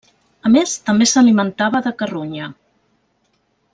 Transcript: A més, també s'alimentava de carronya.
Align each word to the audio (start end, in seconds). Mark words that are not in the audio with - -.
A 0.47 0.51
més, 0.53 0.71
també 0.87 1.07
s'alimentava 1.11 1.83
de 1.89 1.93
carronya. 2.01 2.49